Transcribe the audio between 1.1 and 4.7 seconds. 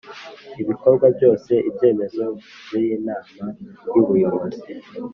byose ibyemezo by Inama y Ubuyobozi